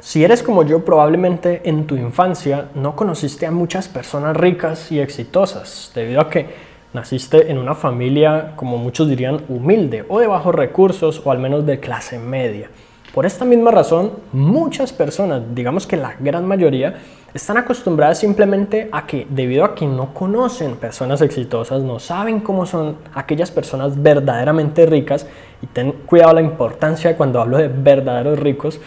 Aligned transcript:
Si 0.00 0.22
eres 0.22 0.44
como 0.44 0.62
yo, 0.62 0.84
probablemente 0.84 1.62
en 1.68 1.88
tu 1.88 1.96
infancia 1.96 2.68
no 2.76 2.94
conociste 2.94 3.46
a 3.46 3.50
muchas 3.50 3.88
personas 3.88 4.36
ricas 4.36 4.92
y 4.92 5.00
exitosas, 5.00 5.90
debido 5.92 6.20
a 6.20 6.30
que 6.30 6.46
naciste 6.92 7.50
en 7.50 7.58
una 7.58 7.74
familia, 7.74 8.52
como 8.54 8.78
muchos 8.78 9.08
dirían, 9.08 9.40
humilde 9.48 10.04
o 10.08 10.20
de 10.20 10.28
bajos 10.28 10.54
recursos 10.54 11.20
o 11.24 11.32
al 11.32 11.40
menos 11.40 11.66
de 11.66 11.80
clase 11.80 12.16
media. 12.20 12.70
Por 13.12 13.26
esta 13.26 13.44
misma 13.44 13.72
razón, 13.72 14.12
muchas 14.32 14.92
personas, 14.92 15.42
digamos 15.52 15.84
que 15.84 15.96
la 15.96 16.14
gran 16.20 16.46
mayoría, 16.46 16.98
están 17.34 17.56
acostumbradas 17.56 18.20
simplemente 18.20 18.88
a 18.92 19.04
que 19.04 19.26
debido 19.28 19.64
a 19.64 19.74
que 19.74 19.86
no 19.88 20.14
conocen 20.14 20.76
personas 20.76 21.22
exitosas, 21.22 21.82
no 21.82 21.98
saben 21.98 22.38
cómo 22.38 22.66
son 22.66 22.98
aquellas 23.14 23.50
personas 23.50 24.00
verdaderamente 24.00 24.86
ricas, 24.86 25.26
y 25.60 25.66
ten 25.66 25.90
cuidado 25.90 26.34
la 26.34 26.42
importancia 26.42 27.16
cuando 27.16 27.40
hablo 27.40 27.58
de 27.58 27.66
verdaderos 27.66 28.38
ricos, 28.38 28.80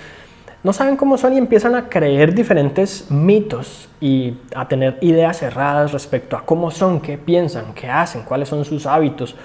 no 0.64 0.74
saben 0.74 0.96
cómo 0.96 1.18
son 1.18 1.34
y 1.34 1.38
empiezan 1.38 1.76
a 1.76 1.90
creer 1.90 2.36
diferentes 2.36 3.10
mitos 3.10 3.90
y 4.00 4.36
a 4.56 4.68
tener 4.68 4.98
ideas 5.02 5.42
erradas 5.42 5.92
respecto 5.92 6.38
a 6.38 6.46
cómo 6.46 6.70
son, 6.70 7.02
qué 7.02 7.18
piensan, 7.18 7.74
qué 7.74 7.90
hacen, 7.90 8.24
cuáles 8.24 8.50
son 8.50 8.64
sus 8.64 8.86
hábitos 8.86 9.36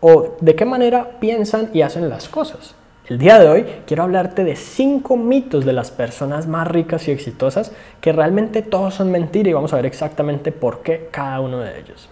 o 0.00 0.36
de 0.40 0.54
qué 0.54 0.64
manera 0.64 1.18
piensan 1.18 1.70
y 1.72 1.82
hacen 1.82 2.08
las 2.08 2.28
cosas. 2.28 2.74
El 3.08 3.18
día 3.18 3.38
de 3.38 3.48
hoy 3.48 3.66
quiero 3.86 4.02
hablarte 4.02 4.44
de 4.44 4.56
cinco 4.56 5.16
mitos 5.16 5.64
de 5.64 5.72
las 5.72 5.90
personas 5.90 6.46
más 6.46 6.66
ricas 6.68 7.06
y 7.08 7.12
exitosas 7.12 7.72
que 8.00 8.12
realmente 8.12 8.62
todos 8.62 8.94
son 8.94 9.10
mentira 9.12 9.48
y 9.48 9.52
vamos 9.52 9.72
a 9.72 9.76
ver 9.76 9.86
exactamente 9.86 10.52
por 10.52 10.82
qué 10.82 11.08
cada 11.10 11.40
uno 11.40 11.60
de 11.60 11.78
ellos. 11.78 12.10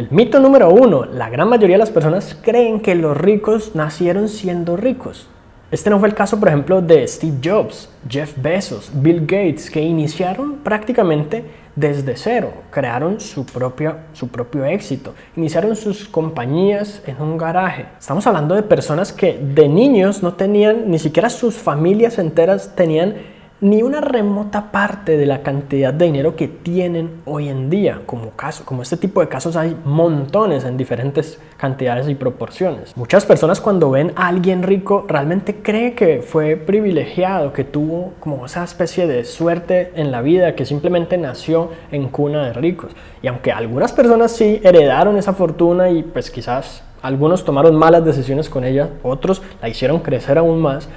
El 0.00 0.08
mito 0.10 0.40
número 0.40 0.70
uno, 0.70 1.04
la 1.04 1.28
gran 1.28 1.50
mayoría 1.50 1.74
de 1.74 1.80
las 1.80 1.90
personas 1.90 2.34
creen 2.40 2.80
que 2.80 2.94
los 2.94 3.14
ricos 3.14 3.74
nacieron 3.74 4.30
siendo 4.30 4.74
ricos. 4.74 5.28
Este 5.70 5.90
no 5.90 5.98
fue 5.98 6.08
el 6.08 6.14
caso, 6.14 6.40
por 6.40 6.48
ejemplo, 6.48 6.80
de 6.80 7.06
Steve 7.06 7.36
Jobs, 7.44 7.90
Jeff 8.08 8.32
Bezos, 8.38 8.90
Bill 8.94 9.26
Gates, 9.26 9.68
que 9.68 9.82
iniciaron 9.82 10.60
prácticamente 10.64 11.44
desde 11.76 12.16
cero, 12.16 12.50
crearon 12.70 13.20
su 13.20 13.44
propio, 13.44 13.96
su 14.14 14.28
propio 14.28 14.64
éxito, 14.64 15.12
iniciaron 15.36 15.76
sus 15.76 16.08
compañías 16.08 17.02
en 17.06 17.20
un 17.20 17.36
garaje. 17.36 17.84
Estamos 17.98 18.26
hablando 18.26 18.54
de 18.54 18.62
personas 18.62 19.12
que 19.12 19.38
de 19.38 19.68
niños 19.68 20.22
no 20.22 20.32
tenían, 20.32 20.90
ni 20.90 20.98
siquiera 20.98 21.28
sus 21.28 21.56
familias 21.56 22.18
enteras 22.18 22.74
tenían 22.74 23.16
ni 23.60 23.82
una 23.82 24.00
remota 24.00 24.70
parte 24.72 25.18
de 25.18 25.26
la 25.26 25.42
cantidad 25.42 25.92
de 25.92 26.06
dinero 26.06 26.34
que 26.34 26.48
tienen 26.48 27.20
hoy 27.26 27.48
en 27.48 27.68
día. 27.68 28.00
Como, 28.06 28.30
caso, 28.30 28.64
como 28.64 28.82
este 28.82 28.96
tipo 28.96 29.20
de 29.20 29.28
casos 29.28 29.56
hay 29.56 29.76
montones 29.84 30.64
en 30.64 30.76
diferentes 30.76 31.38
cantidades 31.58 32.08
y 32.08 32.14
proporciones. 32.14 32.96
Muchas 32.96 33.26
personas 33.26 33.60
cuando 33.60 33.90
ven 33.90 34.12
a 34.16 34.28
alguien 34.28 34.62
rico 34.62 35.04
realmente 35.06 35.56
creen 35.56 35.94
que 35.94 36.22
fue 36.22 36.56
privilegiado, 36.56 37.52
que 37.52 37.64
tuvo 37.64 38.14
como 38.18 38.46
esa 38.46 38.64
especie 38.64 39.06
de 39.06 39.24
suerte 39.24 39.92
en 39.94 40.10
la 40.10 40.22
vida, 40.22 40.54
que 40.54 40.64
simplemente 40.64 41.18
nació 41.18 41.70
en 41.92 42.08
cuna 42.08 42.46
de 42.46 42.54
ricos. 42.54 42.92
Y 43.22 43.26
aunque 43.26 43.52
algunas 43.52 43.92
personas 43.92 44.32
sí 44.32 44.60
heredaron 44.64 45.18
esa 45.18 45.34
fortuna 45.34 45.90
y 45.90 46.02
pues 46.02 46.30
quizás 46.30 46.82
algunos 47.02 47.44
tomaron 47.44 47.76
malas 47.76 48.04
decisiones 48.04 48.48
con 48.48 48.64
ella, 48.64 48.88
otros 49.02 49.42
la 49.60 49.68
hicieron 49.68 50.00
crecer 50.00 50.38
aún 50.38 50.60
más, 50.60 50.88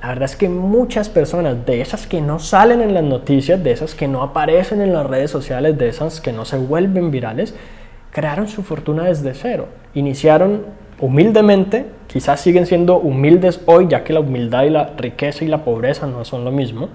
la 0.00 0.08
verdad 0.08 0.24
es 0.24 0.36
que 0.36 0.48
muchas 0.48 1.08
personas, 1.08 1.66
de 1.66 1.80
esas 1.80 2.06
que 2.06 2.20
no 2.20 2.38
salen 2.38 2.80
en 2.80 2.94
las 2.94 3.02
noticias, 3.02 3.62
de 3.62 3.72
esas 3.72 3.94
que 3.96 4.06
no 4.06 4.22
aparecen 4.22 4.80
en 4.80 4.92
las 4.92 5.04
redes 5.06 5.30
sociales, 5.30 5.76
de 5.76 5.88
esas 5.88 6.20
que 6.20 6.32
no 6.32 6.44
se 6.44 6.56
vuelven 6.56 7.10
virales, 7.10 7.54
crearon 8.12 8.46
su 8.46 8.62
fortuna 8.62 9.04
desde 9.04 9.34
cero. 9.34 9.66
Iniciaron 9.94 10.62
humildemente, 11.00 11.86
quizás 12.06 12.40
siguen 12.40 12.66
siendo 12.66 12.98
humildes 12.98 13.60
hoy, 13.66 13.88
ya 13.88 14.04
que 14.04 14.12
la 14.12 14.20
humildad 14.20 14.64
y 14.64 14.70
la 14.70 14.92
riqueza 14.96 15.44
y 15.44 15.48
la 15.48 15.64
pobreza 15.64 16.06
no 16.06 16.24
son 16.24 16.44
lo 16.44 16.52
mismo, 16.52 16.90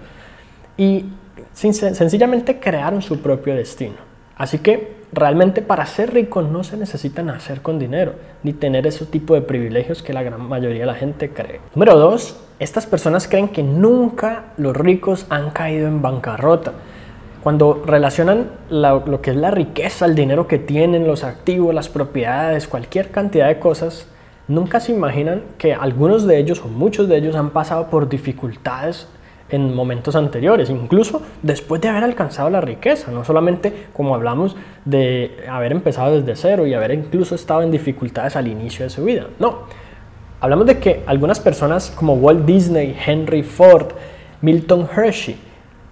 y 0.78 1.06
sencillamente 1.52 2.60
crearon 2.60 3.02
su 3.02 3.22
propio 3.22 3.54
destino. 3.54 4.13
Así 4.38 4.60
que 4.60 4.96
realmente 5.12 5.62
para 5.62 5.86
ser 5.86 6.14
rico 6.14 6.42
no 6.42 6.64
se 6.64 6.78
necesita 6.78 7.22
nacer 7.22 7.62
con 7.62 7.78
dinero, 7.80 8.14
ni 8.42 8.54
tener 8.54 8.88
ese 8.88 9.06
tipo 9.06 9.36
de 9.36 9.42
privilegios 9.42 10.02
que 10.02 10.14
la 10.14 10.24
gran 10.24 10.42
mayoría 10.48 10.82
de 10.82 10.86
la 10.88 10.96
gente 10.96 11.30
cree. 11.30 11.60
Número 11.76 11.98
dos, 11.98 12.40
estas 12.60 12.86
personas 12.86 13.28
creen 13.28 13.50
que 13.50 13.64
nunca 13.64 14.46
los 14.58 14.76
ricos 14.76 15.26
han 15.30 15.52
caído 15.52 15.88
en 15.88 16.02
bancarrota. 16.02 16.74
Cuando 17.44 17.84
relacionan 17.86 18.52
lo 18.70 19.22
que 19.22 19.32
es 19.32 19.36
la 19.36 19.52
riqueza, 19.52 20.06
el 20.06 20.16
dinero 20.16 20.48
que 20.48 20.60
tienen, 20.60 21.06
los 21.06 21.24
activos, 21.24 21.76
las 21.76 21.90
propiedades, 21.90 22.68
cualquier 22.68 23.12
cantidad 23.12 23.50
de 23.50 23.60
cosas, 23.60 24.08
nunca 24.48 24.80
se 24.80 24.94
imaginan 24.94 25.44
que 25.58 25.74
algunos 25.74 26.26
de 26.26 26.40
ellos 26.40 26.62
o 26.64 26.70
muchos 26.70 27.10
de 27.10 27.18
ellos 27.18 27.36
han 27.36 27.50
pasado 27.50 27.90
por 27.90 28.08
dificultades 28.08 29.08
en 29.54 29.74
momentos 29.76 30.16
anteriores, 30.16 30.72
incluso 30.72 31.22
después 31.44 31.80
de 31.80 31.88
haber 31.88 32.04
alcanzado 32.04 32.50
la 32.50 32.60
riqueza, 32.60 33.12
no 33.12 33.24
solamente 33.24 33.88
como 33.94 34.16
hablamos 34.16 34.56
de 34.84 35.38
haber 35.48 35.72
empezado 35.72 36.20
desde 36.20 36.36
cero 36.36 36.66
y 36.66 36.74
haber 36.74 36.92
incluso 36.92 37.36
estado 37.36 37.62
en 37.62 37.70
dificultades 37.70 38.36
al 38.36 38.48
inicio 38.48 38.84
de 38.84 38.90
su 38.90 39.06
vida. 39.06 39.28
No, 39.38 39.60
hablamos 40.42 40.66
de 40.66 40.80
que 40.80 41.04
algunas 41.06 41.40
personas 41.40 41.92
como 41.92 42.16
Walt 42.16 42.46
Disney, 42.46 42.98
Henry 43.06 43.44
Ford, 43.44 43.92
Milton 44.42 44.90
Hershey, 44.92 45.38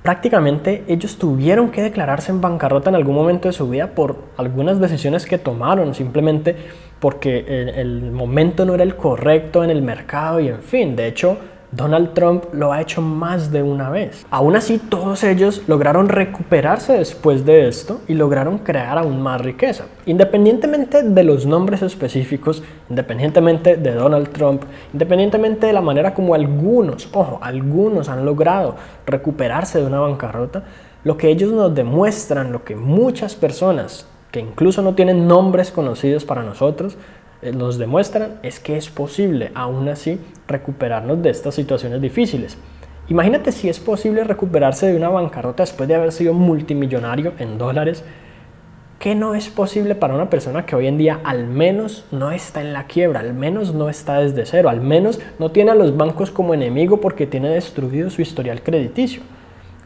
prácticamente 0.02 0.84
ellos 0.88 1.18
tuvieron 1.18 1.70
que 1.70 1.84
declararse 1.84 2.32
en 2.32 2.42
bancarrota 2.42 2.90
en 2.90 2.96
algún 2.96 3.14
momento 3.14 3.48
de 3.48 3.54
su 3.54 3.70
vida 3.70 3.92
por 3.94 4.16
algunas 4.38 4.80
decisiones 4.80 5.28
que 5.28 5.38
tomaron, 5.38 5.94
simplemente 5.94 6.56
porque 7.00 7.46
el, 7.76 8.12
momento 8.12 8.66
no 8.66 8.74
era 8.74 8.84
el 8.84 8.96
correcto 8.96 9.64
en 9.64 9.70
el 9.70 9.84
mercado 9.84 10.40
y 10.40 10.48
en 10.48 10.64
fin, 10.64 10.96
de 10.96 11.08
hecho 11.08 11.38
Donald 11.72 12.14
Trump 12.14 12.46
lo 12.52 12.74
ha 12.74 12.82
hecho 12.82 13.02
más 13.02 13.50
de 13.50 13.64
una 13.64 13.90
vez. 13.90 14.26
Aún 14.30 14.58
así, 14.58 14.78
todos 14.78 15.24
ellos 15.24 15.64
lograron 15.68 16.09
recuperarse 16.09 16.94
después 16.94 17.46
de 17.46 17.70
esto 17.70 18.02
y 18.09 18.14
lograron 18.14 18.58
crear 18.58 18.98
aún 18.98 19.22
más 19.22 19.40
riqueza. 19.40 19.86
Independientemente 20.06 21.02
de 21.02 21.24
los 21.24 21.46
nombres 21.46 21.81
específicos, 21.81 22.62
independientemente 22.90 23.78
de 23.78 23.94
Donald 23.94 24.30
Trump, 24.34 24.64
independientemente 24.92 25.68
de 25.68 25.74
la 25.74 25.81
manera 25.81 26.14
como 26.14 26.36
algunos, 26.36 27.08
ojo, 27.14 27.40
algunos 27.42 28.10
han 28.10 28.26
logrado 28.26 28.76
recuperarse 29.06 29.80
de 29.80 29.86
una 29.86 30.02
bancarrota, 30.02 30.64
lo 31.06 31.16
que 31.16 31.30
ellos 31.30 31.54
nos 31.54 31.74
demuestran, 31.74 32.52
lo 32.52 32.66
que 32.66 32.76
muchas 32.76 33.36
personas 33.36 34.06
que 34.31 34.40
incluso 34.40 34.81
no 34.81 34.96
tienen 34.96 35.28
nombres 35.28 35.72
conocidos 35.72 36.24
para 36.26 36.44
nosotros, 36.44 36.98
nos 37.53 37.78
demuestran 37.78 38.40
es 38.44 38.59
que 38.59 38.78
es 38.78 38.90
posible 38.90 39.52
aún 39.56 39.90
así 39.90 40.19
recuperarnos 40.47 41.22
de 41.24 41.31
estas 41.31 41.56
situaciones 41.56 42.02
difíciles. 42.02 42.57
Imagínate 43.07 43.52
si 43.52 43.68
es 43.68 43.79
posible 43.79 44.24
recuperarse 44.24 44.88
de 44.88 44.96
una 44.96 45.09
bancarrota 45.09 45.63
después 45.63 45.90
de 45.90 45.96
haber 45.96 46.12
sido 46.12 46.34
multimillonario 46.34 47.34
en 47.40 47.57
dólares. 47.57 48.06
¿Qué 49.00 49.16
no 49.16 49.34
es 49.34 49.50
posible 49.50 49.96
para 49.96 50.13
una 50.13 50.30
persona 50.30 50.66
que 50.66 50.75
hoy 50.75 50.85
en 50.85 51.00
día 51.00 51.19
al 51.24 51.47
menos 51.47 52.06
no 52.12 52.31
está 52.31 52.62
en 52.62 52.72
la 52.72 52.85
quiebra, 52.85 53.19
al 53.19 53.34
menos 53.34 53.74
no 53.74 53.90
está 53.90 54.19
desde 54.19 54.46
cero, 54.46 54.69
al 54.69 54.80
menos 54.80 55.19
no 55.40 55.50
tiene 55.50 55.72
a 55.72 55.75
los 55.75 55.97
bancos 55.97 56.30
como 56.30 56.53
enemigo 56.53 57.01
porque 57.01 57.25
tiene 57.25 57.50
destruido 57.50 58.12
su 58.12 58.22
historial 58.22 58.62
crediticio? 58.62 59.24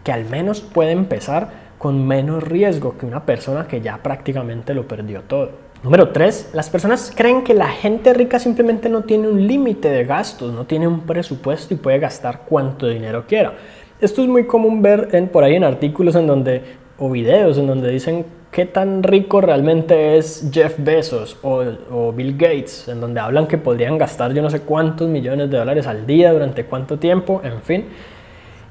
Que 0.03 0.11
al 0.11 0.25
menos 0.25 0.59
puede 0.59 0.91
empezar 0.91 1.49
con 1.77 2.05
menos 2.05 2.43
riesgo 2.43 2.97
que 2.97 3.05
una 3.05 3.25
persona 3.25 3.67
que 3.67 3.79
ya 3.79 4.03
prácticamente 4.03 4.73
lo 4.73 4.87
perdió 4.87 5.21
todo. 5.21 5.64
Número 5.85 6.09
3. 6.09 6.49
Las 6.53 6.71
personas 6.71 7.13
creen 7.15 7.43
que 7.43 7.53
la 7.53 7.67
gente 7.67 8.11
rica 8.15 8.39
simplemente 8.39 8.89
no 8.89 9.03
tiene 9.03 9.27
un 9.27 9.45
límite 9.45 9.87
de 9.87 10.03
gastos, 10.03 10.51
no 10.51 10.65
tiene 10.65 10.87
un 10.87 11.01
presupuesto 11.01 11.75
y 11.75 11.77
puede 11.77 11.99
gastar 11.99 12.41
cuanto 12.49 12.87
dinero 12.87 13.25
quiera. 13.27 13.53
Esto 14.01 14.23
es 14.23 14.27
muy 14.27 14.47
común 14.47 14.81
ver 14.81 15.09
en, 15.11 15.27
por 15.27 15.43
ahí 15.43 15.53
en 15.53 15.63
artículos 15.63 16.15
en 16.15 16.25
donde, 16.25 16.63
o 16.97 17.11
videos 17.11 17.59
en 17.59 17.67
donde 17.67 17.91
dicen 17.91 18.25
qué 18.49 18.65
tan 18.65 19.03
rico 19.03 19.41
realmente 19.41 20.17
es 20.17 20.49
Jeff 20.51 20.73
Bezos 20.79 21.37
o, 21.43 21.63
o 21.91 22.11
Bill 22.11 22.35
Gates, 22.35 22.87
en 22.87 22.99
donde 22.99 23.19
hablan 23.19 23.45
que 23.45 23.59
podrían 23.59 23.99
gastar 23.99 24.33
yo 24.33 24.41
no 24.41 24.49
sé 24.49 24.61
cuántos 24.61 25.07
millones 25.07 25.51
de 25.51 25.57
dólares 25.59 25.85
al 25.85 26.07
día, 26.07 26.33
durante 26.33 26.65
cuánto 26.65 26.97
tiempo, 26.97 27.41
en 27.43 27.61
fin 27.61 27.85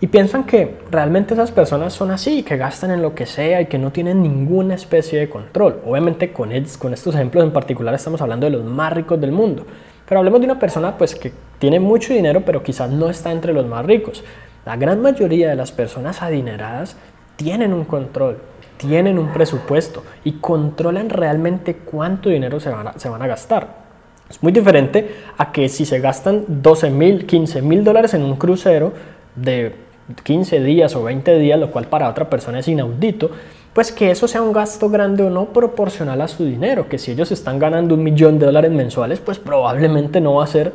y 0.01 0.07
piensan 0.09 0.45
que 0.45 0.79
realmente 0.91 1.35
esas 1.35 1.53
personas 1.53 1.93
son 1.93 2.11
así, 2.11 2.43
que 2.43 2.57
gastan 2.57 2.91
en 2.91 3.03
lo 3.03 3.15
que 3.15 3.27
sea 3.27 3.61
y 3.61 3.67
que 3.67 3.79
no 3.79 3.93
tienen 3.93 4.23
ninguna 4.23 4.75
especie 4.75 5.19
de 5.19 5.29
control. 5.29 5.81
Obviamente 5.87 6.33
con, 6.33 6.51
con 6.79 6.95
estos 6.95 7.15
ejemplos 7.15 7.45
en 7.45 7.53
particular 7.53 7.95
estamos 7.95 8.21
hablando 8.21 8.47
de 8.47 8.53
los 8.53 8.65
más 8.65 8.93
ricos 8.93 9.21
del 9.21 9.33
mundo, 9.33 9.65
pero 10.07 10.19
hablemos 10.19 10.41
de 10.41 10.47
una 10.47 10.59
persona 10.59 10.99
pues 10.99 11.15
que 11.15 11.33
tiene 11.59 11.81
mucho 11.81 12.13
dinero 12.13 12.43
pero 12.45 12.63
quizás 12.63 12.91
no 12.91 13.09
está 13.09 13.33
entre 13.33 13.53
los 13.53 13.67
más 13.67 13.85
ricos. 13.87 14.25
La 14.67 14.77
gran 14.77 15.01
mayoría 15.01 15.51
de 15.51 15.57
las 15.57 15.73
personas 15.73 16.23
adineradas 16.23 16.97
tienen 17.37 17.73
un 17.73 17.85
control, 17.85 18.39
tienen 18.77 19.19
un 19.19 19.33
presupuesto 19.33 20.03
y 20.25 20.33
controlan 20.33 21.11
realmente 21.11 21.77
cuánto 21.77 22.31
dinero 22.31 22.61
se 22.61 22.71
van 22.71 22.89
a, 22.89 22.99
se 22.99 23.09
van 23.09 23.23
a 23.23 23.27
gastar. 23.27 23.85
Es 24.29 24.43
muy 24.43 24.53
diferente 24.53 25.15
a 25.37 25.53
que 25.53 25.69
si 25.69 25.85
se 25.85 26.01
gastan 26.01 26.45
12 26.49 26.91
mil, 26.91 27.27
15 27.27 27.61
mil 27.63 27.85
dólares 27.85 28.15
en 28.15 28.23
un 28.23 28.37
crucero 28.37 28.93
de 29.37 29.84
15 30.23 30.61
días 30.61 30.95
o 30.97 31.03
20 31.03 31.39
días, 31.39 31.59
lo 31.59 31.71
cual 31.71 31.87
para 31.87 32.09
otra 32.09 32.29
persona 32.29 32.59
es 32.59 32.69
inaudito, 32.69 33.31
pues 33.73 33.91
que 33.91 34.11
eso 34.11 34.29
sea 34.29 34.43
un 34.43 34.53
gasto 34.53 34.89
grande 34.89 35.25
o 35.25 35.31
no 35.31 35.47
proporcional 35.47 36.21
a 36.21 36.29
su 36.29 36.45
dinero, 36.45 36.89
que 36.89 36.99
si 36.99 37.11
ellos 37.11 37.33
están 37.33 37.59
ganando 37.59 37.95
un 37.95 38.03
millón 38.03 38.39
de 38.39 38.47
dólares 38.47 38.71
mensuales, 38.71 39.19
pues 39.19 39.39
probablemente 39.39 40.21
no 40.21 40.35
va 40.35 40.45
a 40.45 40.49
ser 40.49 40.73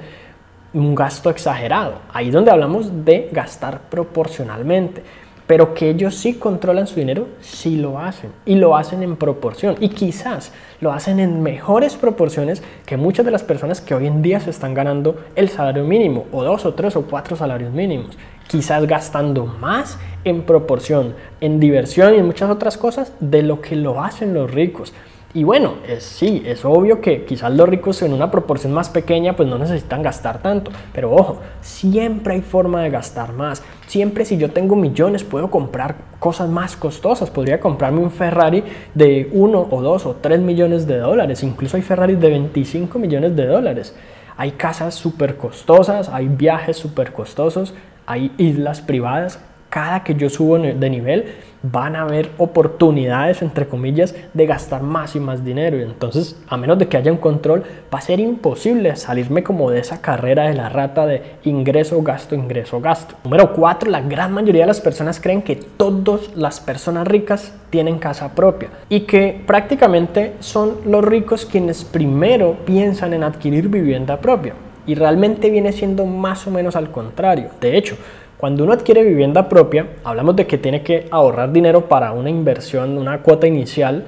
un 0.74 0.94
gasto 0.96 1.30
exagerado. 1.30 1.94
Ahí 2.12 2.30
donde 2.30 2.52
hablamos 2.52 3.06
de 3.06 3.30
gastar 3.31 3.81
proporcionalmente 3.90 5.04
pero 5.50 5.74
que 5.74 5.90
ellos 5.90 6.13
sí 6.13 6.36
controlan 6.36 6.86
su 6.86 7.00
dinero, 7.00 7.28
sí 7.42 7.75
lo 7.75 7.98
hacen 7.98 8.30
y 8.46 8.54
lo 8.54 8.78
hacen 8.78 9.01
en 9.01 9.16
proporción 9.16 9.78
y 9.80 9.90
quizás 9.90 10.54
lo 10.80 10.92
hacen 10.92 11.19
en 11.19 11.42
mejores 11.42 11.96
proporciones 11.96 12.62
que 12.86 12.98
muchas 12.98 13.25
de 13.25 13.31
las 13.31 13.42
personas 13.42 13.81
que 13.81 13.96
hoy 13.96 14.06
en 14.06 14.22
día 14.22 14.40
se 14.40 14.51
están 14.51 14.75
ganando 14.75 15.19
el 15.36 15.50
salario 15.50 15.86
mínimo 15.86 16.28
o 16.31 16.44
dos 16.44 16.68
o 16.68 16.75
tres 16.75 16.96
o 16.96 17.01
cuatro 17.01 17.36
salarios 17.36 17.74
mínimos, 17.74 18.16
quizás 18.48 18.86
gastando 18.86 19.48
más 19.48 19.98
en 20.24 20.44
proporción 20.44 21.16
en 21.42 21.60
diversión 21.60 22.13
y 22.13 22.19
en 22.19 22.28
muchas 22.28 22.51
otras 22.51 22.78
cosas 22.78 23.12
de 23.19 23.42
lo 23.42 23.60
que 23.60 23.75
lo 23.75 24.04
hacen 24.04 24.36
los 24.36 24.51
ricos. 24.51 24.94
Y 25.34 25.44
bueno, 25.44 25.76
es, 25.88 26.04
sí, 26.04 26.42
es 26.44 26.66
obvio 26.66 27.02
que 27.02 27.24
quizás 27.24 27.54
los 27.54 27.70
ricos 27.70 28.02
en 28.02 28.14
una 28.14 28.31
proporción 28.31 28.74
más 28.74 28.90
pequeña 28.90 29.36
pues 29.36 29.48
no 29.48 29.60
necesitan 29.60 30.02
gastar 30.02 30.42
tanto, 30.42 30.72
pero 30.92 31.14
ojo, 31.14 31.38
siempre 31.62 32.34
hay 32.34 32.42
forma 32.42 32.81
de 32.81 32.90
gastar 32.90 33.34
más. 33.34 33.62
Siempre 33.86 34.26
si 34.26 34.38
yo 34.38 34.50
tengo 34.50 34.76
millones 34.76 35.24
puedo 35.24 35.52
comprar 35.52 35.96
cosas 36.20 36.50
más 36.50 36.76
costosas. 36.76 37.30
Podría 37.30 37.60
comprarme 37.60 38.00
un 38.00 38.12
Ferrari 38.12 38.64
de 38.94 39.30
1 39.31 39.68
o 39.70 39.81
2 39.81 40.06
o 40.08 40.16
3 40.16 40.40
millones 40.40 40.88
de 40.88 40.98
dólares. 40.98 41.44
Incluso 41.44 41.78
hay 41.78 41.84
Ferraris 41.84 42.20
de 42.20 42.30
25 42.30 42.98
millones 43.00 43.36
de 43.36 43.46
dólares. 43.46 43.96
Hay 44.36 44.52
casas 44.52 44.96
súper 44.96 45.38
costosas, 45.38 46.10
hay 46.10 46.28
viajes 46.28 46.78
súper 46.78 47.14
costosos, 47.14 47.74
hay 48.06 48.32
islas 48.38 48.82
privadas. 48.82 49.40
Cada 49.70 50.04
que 50.04 50.16
yo 50.16 50.30
subo 50.30 50.58
de 50.58 50.90
nivel 50.90 51.25
van 51.62 51.96
a 51.96 52.02
haber 52.02 52.32
oportunidades, 52.38 53.42
entre 53.42 53.68
comillas, 53.68 54.16
de 54.34 54.46
gastar 54.46 54.82
más 54.82 55.16
y 55.16 55.20
más 55.20 55.44
dinero. 55.44 55.78
Y 55.78 55.84
entonces, 55.84 56.40
a 56.48 56.58
menos 56.58 56.78
de 56.80 56.88
que 56.88 56.98
haya 56.98 57.12
un 57.12 57.18
control, 57.18 57.64
va 57.94 58.00
a 58.00 58.02
ser 58.02 58.20
imposible 58.20 58.96
salirme 58.96 59.44
como 59.44 59.70
de 59.72 59.80
esa 59.80 60.02
carrera 60.02 60.44
de 60.44 60.54
la 60.54 60.70
rata 60.70 61.06
de 61.06 61.22
ingreso, 61.44 62.02
gasto, 62.02 62.36
ingreso, 62.36 62.80
gasto. 62.80 63.16
Número 63.24 63.54
cuatro, 63.54 63.90
la 63.90 64.02
gran 64.02 64.32
mayoría 64.32 64.64
de 64.64 64.68
las 64.68 64.82
personas 64.82 65.20
creen 65.20 65.42
que 65.42 65.56
todas 65.56 66.36
las 66.36 66.60
personas 66.60 67.08
ricas 67.08 67.54
tienen 67.70 68.00
casa 68.00 68.34
propia 68.34 68.70
y 68.90 69.02
que 69.02 69.42
prácticamente 69.46 70.36
son 70.40 70.78
los 70.86 71.04
ricos 71.04 71.46
quienes 71.46 71.84
primero 71.84 72.58
piensan 72.66 73.14
en 73.14 73.24
adquirir 73.24 73.70
vivienda 73.70 74.20
propia. 74.20 74.54
Y 74.88 74.96
realmente 74.96 75.52
viene 75.52 75.72
siendo 75.72 76.06
más 76.06 76.48
o 76.48 76.52
menos 76.52 76.76
al 76.76 76.90
contrario. 76.90 77.50
De 77.62 77.78
hecho, 77.78 77.96
cuando 78.39 78.63
uno 78.63 78.71
adquiere 78.71 79.03
vivienda 79.03 79.50
propia, 79.50 79.88
hablamos 80.06 80.33
de 80.38 80.47
que 80.47 80.57
tiene 80.57 80.81
que 80.81 81.07
ahorrar 81.12 81.51
dinero 81.51 81.89
para 81.89 82.13
una 82.13 82.30
inversión, 82.30 82.97
una 82.97 83.21
cuota 83.21 83.47
inicial, 83.47 84.06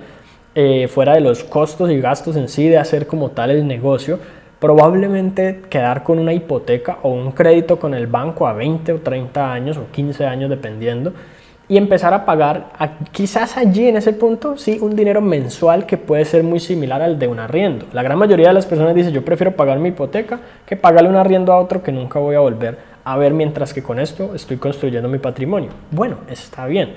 eh, 0.56 0.88
fuera 0.88 1.16
de 1.16 1.20
los 1.20 1.44
costos 1.44 1.92
y 1.92 2.00
gastos 2.00 2.38
en 2.38 2.48
sí 2.48 2.70
de 2.70 2.78
hacer 2.78 3.08
como 3.08 3.32
tal 3.32 3.52
el 3.52 3.68
negocio, 3.68 4.20
probablemente 4.58 5.64
quedar 5.70 6.04
con 6.04 6.18
una 6.18 6.32
hipoteca 6.32 7.00
o 7.02 7.10
un 7.10 7.34
crédito 7.34 7.78
con 7.78 7.94
el 7.94 8.08
banco 8.08 8.48
a 8.48 8.54
20 8.54 8.94
o 8.94 9.00
30 9.00 9.52
años 9.52 9.76
o 9.76 9.92
15 9.92 10.26
años 10.26 10.50
dependiendo 10.50 11.12
y 11.68 11.76
empezar 11.76 12.14
a 12.14 12.26
pagar 12.26 12.68
quizás 13.12 13.58
allí 13.58 13.88
en 13.88 13.98
ese 13.98 14.14
punto 14.14 14.58
sí 14.58 14.78
un 14.82 14.96
dinero 14.96 15.20
mensual 15.20 15.86
que 15.86 15.98
puede 15.98 16.24
ser 16.24 16.44
muy 16.44 16.62
similar 16.62 17.02
al 17.02 17.20
de 17.20 17.28
un 17.28 17.40
arriendo. 17.40 17.86
La 17.92 18.02
gran 18.02 18.18
mayoría 18.18 18.48
de 18.48 18.54
las 18.54 18.66
personas 18.66 18.96
dice 18.96 19.12
yo 19.12 19.26
prefiero 19.26 19.58
pagar 19.58 19.80
mi 19.80 19.90
hipoteca 19.90 20.40
que 20.66 20.78
pagarle 20.78 21.10
un 21.10 21.18
arriendo 21.18 21.52
a 21.52 21.60
otro 21.60 21.84
que 21.84 21.92
nunca 21.92 22.20
voy 22.20 22.36
a 22.36 22.40
volver 22.40 22.91
a 23.04 23.18
ver 23.18 23.34
mientras 23.34 23.74
que 23.74 23.84
con 23.84 24.00
esto 24.00 24.36
estoy 24.36 24.58
construyendo 24.58 25.10
mi 25.10 25.18
patrimonio. 25.18 25.70
Bueno, 25.92 26.18
está 26.30 26.66
bien. 26.66 26.94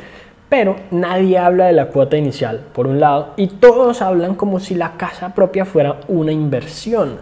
Pero 0.49 0.77
nadie 0.91 1.39
habla 1.39 1.67
de 1.67 1.73
la 1.73 1.87
cuota 1.87 2.17
inicial, 2.17 2.61
por 2.73 2.87
un 2.87 3.01
lado, 3.01 3.33
y 3.37 3.49
todos 3.49 4.03
hablan 4.03 4.35
como 4.35 4.61
si 4.61 4.75
la 4.75 4.93
casa 4.93 5.35
propia 5.35 5.65
fuera 5.65 6.01
una 6.07 6.33
inversión, 6.33 7.19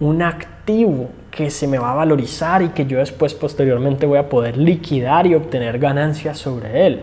un 0.00 0.22
activo 0.22 1.10
que 1.30 1.50
se 1.50 1.68
me 1.68 1.78
va 1.78 1.92
a 1.92 1.96
valorizar 1.96 2.62
y 2.62 2.70
que 2.70 2.86
yo 2.86 2.98
después 2.98 3.34
posteriormente 3.34 4.06
voy 4.06 4.18
a 4.18 4.28
poder 4.28 4.56
liquidar 4.56 5.26
y 5.26 5.34
obtener 5.34 5.78
ganancias 5.78 6.38
sobre 6.38 6.86
él. 6.86 7.02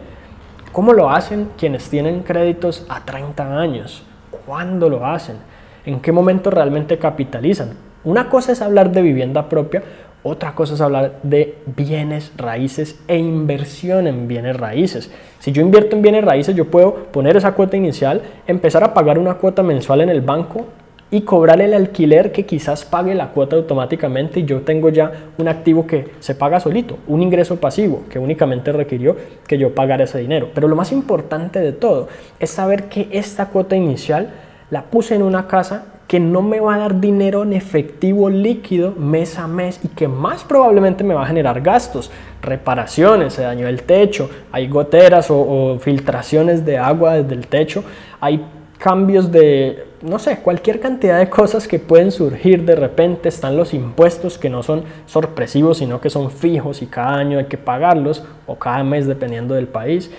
¿Cómo 0.71 0.93
lo 0.93 1.09
hacen 1.09 1.49
quienes 1.57 1.89
tienen 1.89 2.21
créditos 2.21 2.85
a 2.89 3.05
30 3.05 3.59
años? 3.59 4.03
¿Cuándo 4.45 4.89
lo 4.89 5.05
hacen? 5.05 5.37
¿En 5.85 5.99
qué 5.99 6.11
momento 6.11 6.51
realmente 6.51 6.97
capitalizan? 6.97 7.73
Una 8.03 8.29
cosa 8.29 8.51
es 8.51 8.61
hablar 8.61 8.91
de 8.91 9.01
vivienda 9.01 9.49
propia, 9.49 9.83
otra 10.23 10.53
cosa 10.53 10.73
es 10.73 10.81
hablar 10.81 11.19
de 11.23 11.55
bienes 11.77 12.31
raíces 12.35 12.99
e 13.07 13.17
inversión 13.17 14.07
en 14.07 14.27
bienes 14.27 14.57
raíces. 14.57 15.11
Si 15.39 15.51
yo 15.51 15.61
invierto 15.61 15.95
en 15.95 16.01
bienes 16.01 16.25
raíces, 16.25 16.55
yo 16.55 16.65
puedo 16.65 16.93
poner 17.11 17.37
esa 17.37 17.53
cuota 17.53 17.77
inicial, 17.77 18.21
empezar 18.45 18.83
a 18.83 18.93
pagar 18.93 19.17
una 19.17 19.35
cuota 19.35 19.63
mensual 19.63 20.01
en 20.01 20.09
el 20.09 20.21
banco 20.21 20.65
y 21.11 21.21
cobrar 21.21 21.59
el 21.61 21.73
alquiler 21.73 22.31
que 22.31 22.45
quizás 22.45 22.85
pague 22.85 23.15
la 23.15 23.29
cuota 23.29 23.55
automáticamente 23.55 24.41
y 24.41 24.45
yo 24.45 24.61
tengo 24.61 24.89
ya 24.89 25.11
un 25.37 25.47
activo 25.47 25.87
que 25.87 26.11
se 26.19 26.35
paga 26.35 26.59
solito, 26.59 26.97
un 27.07 27.23
ingreso 27.23 27.55
pasivo 27.55 28.03
que 28.09 28.19
únicamente 28.19 28.71
requirió 28.71 29.15
que 29.47 29.57
yo 29.57 29.73
pagara 29.73 30.03
ese 30.03 30.19
dinero. 30.19 30.49
Pero 30.53 30.67
lo 30.67 30.75
más 30.75 30.91
importante 30.91 31.59
de 31.59 31.71
todo 31.71 32.09
es 32.39 32.51
saber 32.51 32.85
que 32.85 33.07
esta 33.11 33.47
cuota 33.47 33.75
inicial 33.75 34.29
la 34.71 34.83
puse 34.83 35.15
en 35.15 35.23
una 35.23 35.47
casa 35.47 35.85
que 36.09 36.19
no 36.19 36.41
me 36.41 36.59
va 36.59 36.73
a 36.73 36.77
dar 36.79 36.99
dinero 36.99 37.43
en 37.43 37.53
efectivo 37.53 38.31
líquido 38.31 38.93
mes 38.97 39.37
a 39.37 39.47
mes 39.47 39.79
y 39.83 39.89
que 39.89 40.07
más 40.07 40.43
probablemente 40.43 41.03
me 41.03 41.13
va 41.13 41.21
a 41.21 41.27
generar 41.27 41.61
gastos, 41.61 42.09
reparaciones, 42.41 43.33
se 43.33 43.43
dañó 43.43 43.67
el 43.67 43.83
techo, 43.83 44.27
hay 44.51 44.67
goteras 44.67 45.27
o, 45.29 45.77
filtraciones 45.79 46.65
de 46.65 46.79
agua 46.79 47.13
desde 47.13 47.35
el 47.35 47.45
techo, 47.45 47.83
hay 48.19 48.43
cambios 48.79 49.31
de, 49.31 49.85
no 50.01 50.17
sé, 50.17 50.37
cualquier 50.37 50.79
cantidad 50.79 51.19
de 51.19 51.29
cosas 51.29 51.67
que 51.67 51.77
pueden 51.77 52.11
surgir 52.11 52.65
de 52.65 52.75
repente, 52.75 53.29
están 53.29 53.55
los 53.55 53.75
impuestos 53.75 54.39
que 54.39 54.49
no 54.49 54.63
son 54.63 54.85
sorpresivos, 55.05 55.77
sino 55.77 56.01
que 56.01 56.09
son 56.09 56.31
fijos 56.31 56.81
y 56.81 56.87
cada 56.87 57.17
año 57.17 57.37
hay 57.37 57.45
que 57.45 57.59
pagarlos 57.59 58.23
o 58.47 58.55
cada 58.55 58.83
mes 58.83 59.05
dependiendo 59.05 59.53
del 59.53 59.67
país 59.67 60.09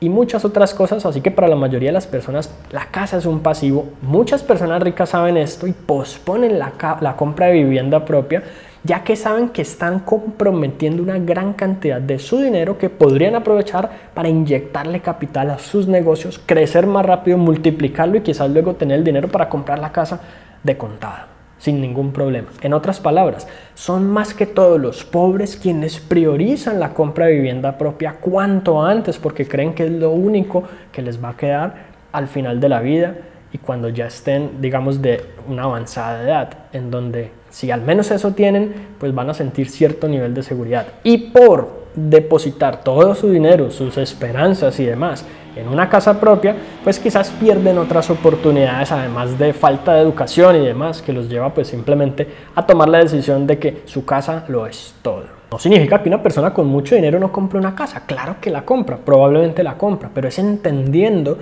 y 0.00 0.08
muchas 0.08 0.44
otras 0.44 0.74
cosas, 0.74 1.04
así 1.04 1.20
que 1.20 1.30
para 1.30 1.48
la 1.48 1.56
mayoría 1.56 1.88
de 1.88 1.94
las 1.94 2.06
personas 2.06 2.50
la 2.70 2.86
casa 2.86 3.16
es 3.16 3.26
un 3.26 3.40
pasivo. 3.40 3.88
Muchas 4.02 4.42
personas 4.42 4.82
ricas 4.82 5.10
saben 5.10 5.36
esto 5.36 5.66
y 5.66 5.72
posponen 5.72 6.58
la, 6.58 6.72
la, 7.00 7.16
compra 7.16 7.46
de 7.46 7.54
vivienda 7.54 8.04
propia, 8.04 8.42
ya 8.84 9.02
que 9.02 9.16
saben 9.16 9.48
que 9.48 9.62
están 9.62 10.00
comprometiendo 10.00 11.02
una 11.02 11.18
gran 11.18 11.52
cantidad 11.54 12.00
de 12.00 12.18
su 12.18 12.38
dinero 12.38 12.78
que 12.78 12.90
podrían 12.90 13.34
aprovechar 13.34 13.90
para 14.14 14.28
inyectarle 14.28 15.00
capital 15.00 15.50
a 15.50 15.58
sus 15.58 15.88
negocios, 15.88 16.40
crecer 16.46 16.86
más 16.86 17.04
rápido, 17.04 17.38
multiplicarlo 17.38 18.18
y 18.18 18.22
quizás 18.22 18.50
luego 18.50 18.74
tener 18.74 18.98
el 18.98 19.04
dinero 19.04 19.28
para 19.28 19.48
comprar 19.48 19.80
la 19.80 19.90
casa 19.90 20.20
de 20.62 20.76
contada 20.76 21.37
sin 21.58 21.80
ningún 21.80 22.12
problema. 22.12 22.48
En 22.62 22.72
otras 22.72 23.00
palabras, 23.00 23.46
son 23.74 24.08
más 24.08 24.34
que 24.34 24.46
todos 24.46 24.80
los 24.80 25.04
pobres 25.04 25.56
quienes 25.56 25.98
priorizan 25.98 26.80
la 26.80 26.94
compra 26.94 27.26
de 27.26 27.34
vivienda 27.34 27.76
propia 27.78 28.14
cuanto 28.14 28.82
antes 28.82 29.18
porque 29.18 29.46
creen 29.46 29.74
que 29.74 29.84
es 29.86 29.90
lo 29.90 30.10
único 30.10 30.64
que 30.92 31.02
les 31.02 31.22
va 31.22 31.30
a 31.30 31.36
quedar 31.36 31.88
al 32.12 32.28
final 32.28 32.60
de 32.60 32.68
la 32.68 32.80
vida 32.80 33.14
y 33.52 33.58
cuando 33.58 33.88
ya 33.88 34.06
estén, 34.06 34.60
digamos, 34.60 35.00
de 35.00 35.24
una 35.48 35.64
avanzada 35.64 36.22
edad, 36.22 36.50
en 36.72 36.90
donde 36.90 37.30
si 37.50 37.70
al 37.70 37.80
menos 37.82 38.10
eso 38.10 38.32
tienen, 38.32 38.74
pues 38.98 39.14
van 39.14 39.30
a 39.30 39.34
sentir 39.34 39.70
cierto 39.70 40.06
nivel 40.08 40.34
de 40.34 40.42
seguridad. 40.42 40.86
Y 41.02 41.30
por 41.30 41.87
depositar 42.08 42.82
todo 42.82 43.14
su 43.14 43.30
dinero, 43.30 43.70
sus 43.70 43.96
esperanzas 43.98 44.78
y 44.80 44.86
demás 44.86 45.24
en 45.58 45.68
una 45.68 45.88
casa 45.88 46.20
propia, 46.20 46.54
pues 46.84 46.98
quizás 46.98 47.30
pierden 47.30 47.78
otras 47.78 48.10
oportunidades, 48.10 48.92
además 48.92 49.38
de 49.38 49.52
falta 49.52 49.94
de 49.94 50.02
educación 50.02 50.56
y 50.56 50.66
demás, 50.66 51.02
que 51.02 51.12
los 51.12 51.28
lleva 51.28 51.52
pues 51.52 51.68
simplemente 51.68 52.28
a 52.54 52.64
tomar 52.64 52.88
la 52.88 52.98
decisión 52.98 53.46
de 53.46 53.58
que 53.58 53.82
su 53.84 54.04
casa 54.04 54.44
lo 54.48 54.66
es 54.66 54.94
todo. 55.02 55.24
No 55.50 55.58
significa 55.58 56.02
que 56.02 56.08
una 56.08 56.22
persona 56.22 56.52
con 56.52 56.66
mucho 56.66 56.94
dinero 56.94 57.18
no 57.18 57.32
compre 57.32 57.58
una 57.58 57.74
casa, 57.74 58.04
claro 58.06 58.36
que 58.40 58.50
la 58.50 58.64
compra, 58.64 58.98
probablemente 58.98 59.62
la 59.62 59.76
compra, 59.76 60.10
pero 60.14 60.28
es 60.28 60.38
entendiendo 60.38 61.38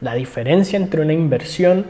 la 0.00 0.14
diferencia 0.14 0.78
entre 0.78 1.02
una 1.02 1.12
inversión 1.12 1.84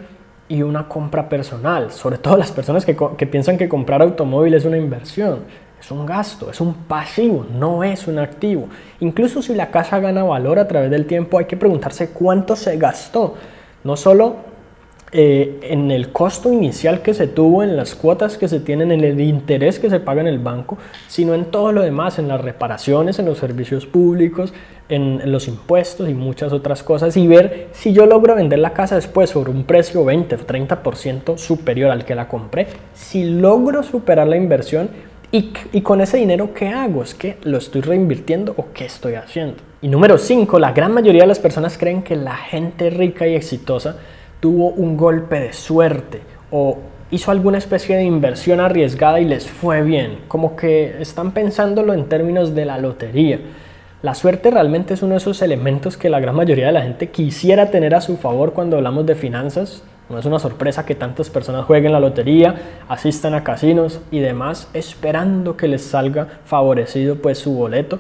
y 0.49 0.63
una 0.63 0.89
compra 0.89 1.29
personal, 1.29 1.93
sobre 1.93 2.19
todo 2.19 2.37
las 2.39 2.51
personas 2.51 2.87
que, 2.87 2.97
que 3.17 3.27
piensan 3.27 3.59
que 3.59 3.69
comprar 3.69 4.01
automóvil 4.03 4.55
es 4.55 4.65
una 4.65 4.79
inversión. 4.79 5.41
Es 5.81 5.91
un 5.91 6.07
gasto, 6.07 6.51
es 6.51 6.61
un 6.61 6.75
pasivo, 6.75 7.47
no 7.53 7.85
es 7.85 8.09
un 8.09 8.19
activo. 8.19 8.69
Incluso 9.01 9.43
si 9.43 9.55
la 9.55 9.71
casa 9.71 10.01
gana 10.01 10.25
valor 10.25 10.59
a 10.59 10.67
través 10.67 10.91
del 10.91 11.07
tiempo, 11.07 11.39
hay 11.39 11.45
que 11.45 11.57
preguntarse 11.57 12.11
cuánto 12.11 12.57
se 12.57 12.77
gastó. 12.77 13.35
No 13.85 13.97
solo 13.97 14.49
eh, 15.11 15.61
en 15.63 15.91
el 15.91 16.13
costo 16.13 16.53
inicial 16.53 17.01
que 17.01 17.15
se 17.15 17.29
tuvo, 17.29 17.63
en 17.63 17.77
las 17.77 17.95
cuotas 17.95 18.37
que 18.37 18.47
se 18.47 18.61
tienen, 18.61 18.93
en 18.93 19.05
el 19.05 19.19
interés 19.21 19.79
que 19.79 19.89
se 19.89 20.01
paga 20.01 20.21
en 20.21 20.27
el 20.27 20.39
banco, 20.39 20.77
sino 21.07 21.33
en 21.35 21.47
todo 21.47 21.73
lo 21.73 21.81
demás, 21.81 22.19
en 22.19 22.29
las 22.29 22.41
reparaciones, 22.43 23.19
en 23.19 23.25
los 23.25 23.39
servicios 23.39 23.87
públicos, 23.87 24.53
en, 24.91 25.21
en, 25.23 25.33
los 25.33 25.49
impuestos 25.49 26.11
y 26.11 26.15
muchas 26.15 26.53
otras 26.53 26.83
cosas 26.83 27.17
y 27.17 27.27
ver 27.27 27.69
si 27.73 27.95
yo 27.95 28.05
logro 28.05 28.35
vender 28.35 28.59
la 28.59 28.75
casa 28.75 28.97
después 28.97 29.31
sobre 29.31 29.51
un 29.51 29.65
precio 29.65 30.05
20 30.05 30.35
o 30.35 30.39
30% 30.47 31.39
superior 31.39 31.91
al 31.91 32.05
que 32.05 32.15
la 32.15 32.29
compré, 32.29 32.67
si 32.93 33.25
logro 33.25 33.83
superar 33.83 34.27
la 34.27 34.37
inversión 34.37 34.91
y, 35.31 35.81
con 35.83 36.01
ese 36.01 36.17
dinero, 36.17 36.55
¿qué 36.55 36.69
hago? 36.69 37.03
¿Es 37.03 37.15
que 37.15 37.37
lo 37.43 37.59
estoy 37.59 37.83
reinvirtiendo 37.83 38.55
o 38.57 38.67
qué 38.73 38.87
estoy 38.87 39.15
haciendo? 39.15 39.57
Y 39.83 39.89
número 39.89 40.17
5, 40.17 40.59
la 40.59 40.73
gran 40.73 40.93
mayoría 40.93 41.23
de 41.23 41.29
las 41.29 41.39
personas 41.39 41.77
creen 41.77 42.03
que 42.03 42.17
la 42.17 42.35
gente 42.35 42.89
rica 42.89 43.27
y 43.27 43.35
exitosa 43.35 43.97
tuvo 44.41 44.69
un 44.71 44.97
golpe 44.97 45.39
de 45.39 45.53
suerte 45.53 46.23
o 46.51 46.79
hizo 47.11 47.31
alguna 47.31 47.59
especie 47.59 47.97
de 47.97 48.05
inversión 48.05 48.61
arriesgada 48.61 49.21
y 49.21 49.27
les 49.27 49.47
fue 49.47 49.83
bien, 49.83 50.21
como 50.29 50.57
que 50.57 51.01
están 51.01 51.33
pensándolo 51.33 51.93
en 51.93 52.09
términos 52.09 52.55
de 52.55 52.65
la 52.65 52.79
lotería. 52.79 53.39
La 54.01 54.15
suerte 54.15 54.51
realmente 54.51 54.95
es 54.95 55.03
uno 55.03 55.13
de 55.13 55.19
esos 55.19 55.43
elementos 55.43 55.97
que 55.97 56.09
la 56.09 56.21
gran 56.21 56.37
mayoría 56.37 56.67
de 56.67 56.73
la 56.73 56.83
gente 56.83 57.11
quisiera 57.11 57.71
tener 57.71 57.95
a 57.95 58.01
su 58.01 58.17
favor 58.17 58.53
cuando 58.53 58.77
hablamos 58.77 59.07
de 59.07 59.15
finanzas. 59.15 59.83
No 60.09 60.19
es 60.19 60.25
una 60.25 60.39
sorpresa 60.39 60.87
que 60.87 60.95
tantas 60.95 61.29
personas 61.29 61.67
jueguen 61.67 61.93
la 61.93 62.01
lotería, 62.01 62.55
asistan 62.89 63.35
a 63.35 63.45
casinos 63.45 64.01
y 64.11 64.21
demás 64.21 64.69
esperando 64.73 65.57
que 65.57 65.69
les 65.69 65.83
salga 65.83 66.27
favorecido 66.45 67.17
pues 67.17 67.39
su 67.39 67.53
boleto 67.53 67.99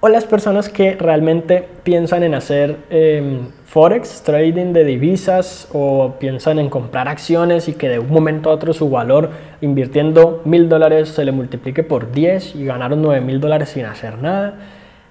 o 0.00 0.08
las 0.08 0.24
personas 0.24 0.68
que 0.68 0.94
realmente 0.94 1.66
piensan 1.82 2.22
en 2.22 2.34
hacer 2.34 2.76
em, 2.88 3.48
forex, 3.64 4.22
trading 4.22 4.72
de 4.72 4.84
divisas 4.84 5.68
o 5.72 6.14
piensan 6.20 6.60
en 6.60 6.70
comprar 6.70 7.08
acciones 7.08 7.68
y 7.68 7.72
que 7.72 7.88
de 7.88 7.98
un 7.98 8.10
momento 8.10 8.50
a 8.50 8.52
otro 8.52 8.72
su 8.72 8.88
valor 8.88 9.30
invirtiendo 9.60 10.42
mil 10.44 10.68
dólares 10.68 11.08
se 11.08 11.24
le 11.24 11.32
multiplique 11.32 11.82
por 11.82 12.12
10 12.12 12.54
y 12.54 12.64
ganaron 12.64 13.02
9 13.02 13.20
mil 13.20 13.40
dólares 13.40 13.70
sin 13.70 13.86
hacer 13.86 14.18
nada. 14.18 14.54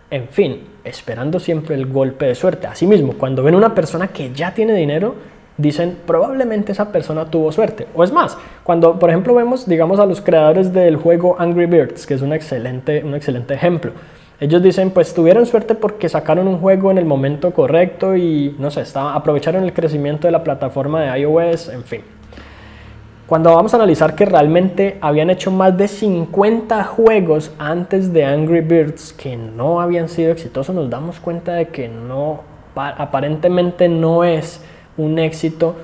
En 0.10 0.30
fin, 0.30 0.62
esperando 0.86 1.38
siempre 1.42 1.76
el 1.76 1.88
golpe 1.88 2.26
de 2.26 2.36
suerte. 2.36 2.68
Asimismo, 2.68 3.16
cuando 3.18 3.44
ven 3.44 3.56
una 3.56 3.76
persona 3.76 4.08
que 4.08 4.32
ya 4.32 4.54
tiene 4.54 4.74
dinero, 4.74 5.16
dicen 5.58 5.98
probablemente 6.06 6.72
esa 6.72 6.92
persona 6.92 7.26
tuvo 7.26 7.52
suerte. 7.52 7.88
O 7.96 8.04
es 8.04 8.12
más, 8.12 8.38
cuando 8.64 9.00
por 9.00 9.10
ejemplo 9.10 9.34
vemos, 9.36 9.68
digamos, 9.68 10.00
a 10.00 10.06
los 10.06 10.22
creadores 10.22 10.74
del 10.74 10.96
juego 10.96 11.36
Angry 11.40 11.66
Birds, 11.66 12.06
que 12.06 12.14
es 12.14 12.22
un 12.22 12.34
excelente, 12.34 13.04
un 13.04 13.16
excelente 13.16 13.54
ejemplo 13.54 13.92
ellos 14.40 14.62
dicen, 14.62 14.92
pues 14.92 15.16
tuvieron 15.16 15.48
suerte 15.48 15.74
porque 15.74 16.10
sacaron 16.10 16.48
un 16.48 16.60
juego 16.60 16.92
en 16.92 17.00
el 17.00 17.06
momento 17.06 17.52
correcto 17.54 18.16
y, 18.16 18.56
no 18.60 18.70
sé, 18.70 18.84
aprovecharon 18.94 19.64
el 19.64 19.74
crecimiento 19.74 20.28
de 20.28 20.32
la 20.32 20.44
plataforma 20.44 21.02
de 21.02 21.20
iOS, 21.22 21.70
en 21.70 21.84
fin. 21.84 22.02
Cuando 23.26 23.56
vamos 23.56 23.74
a 23.74 23.78
analizar 23.78 24.14
que 24.14 24.26
realmente 24.26 25.00
habían 25.02 25.32
hecho 25.32 25.50
más 25.50 25.76
de 25.76 25.88
50 25.88 26.84
juegos 26.84 27.52
antes 27.58 28.14
de 28.14 28.26
Angry 28.26 28.62
Birds 28.62 29.12
que 29.12 29.36
no 29.36 29.82
habían 29.82 30.08
sido 30.08 30.32
exitosos, 30.32 30.74
nos 30.76 30.88
damos 30.88 31.20
cuenta 31.20 31.54
de 31.54 31.70
que 31.70 31.90
no, 31.90 32.42
aparentemente 32.76 33.90
no 33.90 34.24
es 34.24 34.64
un 34.98 35.20
éxito 35.20 35.76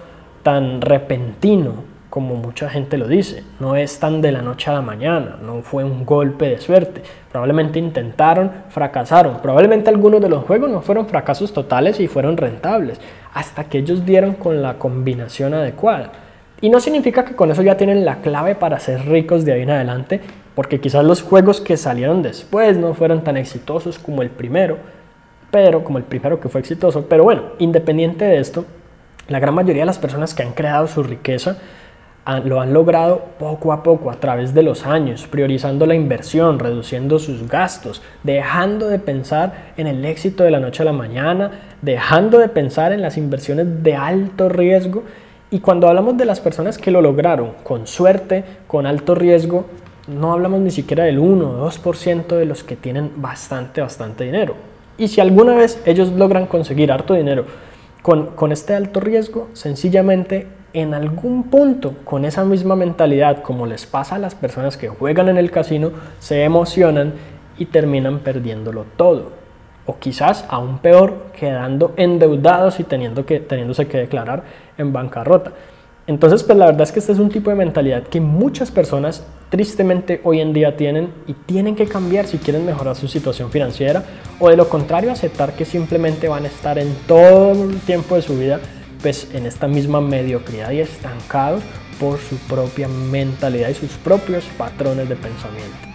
tan 0.44 0.82
repentino 0.82 1.94
como 2.14 2.36
mucha 2.36 2.70
gente 2.70 3.00
lo 3.00 3.08
dice. 3.08 3.44
No 3.60 3.76
es 3.76 3.98
tan 3.98 4.22
de 4.22 4.32
la 4.32 4.44
noche 4.44 4.70
a 4.70 4.74
la 4.76 4.82
mañana, 4.82 5.38
no 5.42 5.64
fue 5.64 5.84
un 5.84 6.06
golpe 6.06 6.48
de 6.48 6.60
suerte. 6.60 7.02
Probablemente 7.32 7.80
intentaron, 7.80 8.52
fracasaron. 8.70 9.40
Probablemente 9.42 9.90
algunos 9.90 10.22
de 10.22 10.30
los 10.30 10.44
juegos 10.44 10.70
no 10.70 10.82
fueron 10.82 11.08
fracasos 11.08 11.54
totales 11.54 12.00
y 12.00 12.08
fueron 12.08 12.38
rentables, 12.38 13.02
hasta 13.34 13.64
que 13.64 13.80
ellos 13.80 14.06
dieron 14.06 14.36
con 14.36 14.62
la 14.62 14.78
combinación 14.78 15.56
adecuada. 15.56 16.12
Y 16.62 16.70
no 16.70 16.80
significa 16.80 17.26
que 17.26 17.36
con 17.36 17.50
eso 17.50 17.64
ya 17.64 17.78
tienen 17.78 18.06
la 18.06 18.22
clave 18.22 18.54
para 18.54 18.80
ser 18.80 19.06
ricos 19.08 19.44
de 19.44 19.54
ahí 19.54 19.64
en 19.64 19.72
adelante, 19.72 20.22
porque 20.54 20.80
quizás 20.80 21.04
los 21.04 21.24
juegos 21.24 21.62
que 21.62 21.78
salieron 21.78 22.22
después 22.22 22.78
no 22.78 22.94
fueron 22.94 23.24
tan 23.24 23.38
exitosos 23.38 23.98
como 23.98 24.22
el 24.22 24.30
primero, 24.30 24.78
pero 25.50 25.84
como 25.84 25.98
el 25.98 26.04
primero 26.04 26.40
que 26.40 26.48
fue 26.48 26.62
exitoso. 26.62 27.08
Pero 27.10 27.24
bueno, 27.24 27.42
independiente 27.58 28.24
de 28.26 28.38
esto, 28.38 28.66
la 29.28 29.40
gran 29.40 29.56
mayoría 29.56 29.84
de 29.84 29.88
las 29.88 30.00
personas 30.00 30.34
que 30.34 30.44
han 30.44 30.54
creado 30.54 30.88
su 30.88 31.04
riqueza 31.04 31.58
lo 32.46 32.62
han 32.62 32.74
logrado 32.74 33.22
poco 33.38 33.74
a 33.74 33.84
poco 33.84 34.10
a 34.10 34.16
través 34.16 34.54
de 34.54 34.64
los 34.64 34.86
años, 34.86 35.28
priorizando 35.28 35.86
la 35.86 35.96
inversión, 35.96 36.58
reduciendo 36.58 37.20
sus 37.20 37.50
gastos, 37.50 38.02
dejando 38.24 38.88
de 38.88 39.00
pensar 39.00 39.74
en 39.76 39.88
el 39.88 40.06
éxito 40.06 40.44
de 40.44 40.52
la 40.52 40.62
noche 40.62 40.84
a 40.84 40.86
la 40.86 40.94
mañana, 40.94 41.52
dejando 41.82 42.40
de 42.40 42.48
pensar 42.48 42.94
en 42.94 43.02
las 43.02 43.18
inversiones 43.18 43.84
de 43.84 43.96
alto 43.96 44.48
riesgo. 44.48 45.04
Y 45.52 45.60
cuando 45.60 45.88
hablamos 45.88 46.18
de 46.18 46.26
las 46.26 46.40
personas 46.40 46.78
que 46.78 46.92
lo 46.92 47.02
lograron 47.02 47.52
con 47.64 47.88
suerte, 47.88 48.44
con 48.68 48.86
alto 48.86 49.16
riesgo, 49.16 49.66
no 50.08 50.32
hablamos 50.32 50.62
ni 50.62 50.72
siquiera 50.72 51.04
del 51.04 51.20
1 51.20 51.46
o 51.46 51.70
2% 51.70 52.28
de 52.38 52.46
los 52.46 52.64
que 52.64 52.78
tienen 52.78 53.12
bastante, 53.18 53.82
bastante 53.82 54.24
dinero. 54.24 54.56
Y 54.98 55.10
si 55.10 55.20
alguna 55.20 55.56
vez 55.56 55.82
ellos 55.86 56.12
logran 56.12 56.46
conseguir 56.46 56.92
harto 56.92 57.14
dinero 57.16 57.46
con, 58.04 58.52
este 58.52 58.76
alto 58.76 59.00
riesgo, 59.00 59.48
sencillamente 59.54 60.48
en 60.74 60.94
algún 60.94 61.50
punto 61.50 61.96
con 62.04 62.26
esa 62.26 62.44
misma 62.44 62.76
mentalidad, 62.76 63.42
como 63.42 63.66
les 63.66 63.86
pasa 63.86 64.16
a 64.16 64.20
las 64.20 64.36
personas 64.36 64.76
que 64.76 64.90
juegan 64.90 65.30
en 65.30 65.38
el 65.38 65.52
casino, 65.52 65.92
se 66.20 66.44
emocionan 66.44 67.14
y 67.58 67.68
terminan 67.68 68.20
perdiéndolo 68.20 68.86
todo. 68.98 69.32
O 69.86 70.00
quizás 70.00 70.46
aún 70.50 70.80
peor, 70.80 71.28
quedando 71.38 71.94
endeudados 71.96 72.82
y 72.82 72.84
teniendo 72.84 73.26
que, 73.26 73.40
teniéndose 73.40 73.88
que 73.88 74.00
declarar 74.00 74.44
en 74.78 74.92
bancarrota. 74.92 75.54
Entonces, 76.06 76.44
pues 76.44 76.58
la 76.58 76.66
verdad 76.66 76.82
es 76.82 76.92
que 76.92 77.00
este 77.00 77.14
es 77.14 77.20
un 77.20 77.30
tipo 77.30 77.50
de 77.50 77.56
mentalidad 77.56 78.04
que 78.04 78.20
muchas 78.20 78.72
personas 78.72 79.24
tristemente 79.50 80.20
hoy 80.24 80.42
en 80.42 80.52
día 80.52 80.76
tienen 80.76 81.14
y 81.28 81.34
tienen 81.34 81.76
que 81.76 81.86
cambiar 81.86 82.28
si 82.28 82.40
quieren 82.40 82.66
mejorar 82.66 82.96
su 82.96 83.08
situación 83.08 83.52
financiera 83.52 84.04
o 84.40 84.50
de 84.50 84.58
lo 84.58 84.68
contrario 84.68 85.12
aceptar 85.12 85.54
que 85.54 85.64
simplemente 85.64 86.28
van 86.28 86.44
a 86.44 86.48
estar 86.48 86.78
en 86.78 86.94
todo 87.08 87.54
el 87.54 87.80
tiempo 87.82 88.16
de 88.16 88.22
su 88.22 88.38
vida 88.38 88.60
pues, 89.02 89.34
en 89.34 89.46
esta 89.46 89.68
misma 89.68 90.02
mediocridad 90.02 90.72
y 90.72 90.80
estancados 90.80 91.64
por 92.00 92.20
su 92.20 92.36
propia 92.50 92.90
mentalidad 92.90 93.70
y 93.70 93.76
sus 93.76 93.92
propios 93.92 94.44
patrones 94.58 95.08
de 95.08 95.16
pensamiento. 95.16 95.93